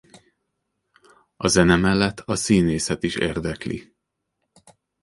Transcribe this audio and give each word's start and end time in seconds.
A 1.37 1.47
zene 1.47 1.75
mellett 1.75 2.19
a 2.19 2.35
színészet 2.35 3.03
is 3.03 3.15
érdekli. 3.15 3.95